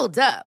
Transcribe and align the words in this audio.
Hold 0.00 0.18
up. 0.18 0.49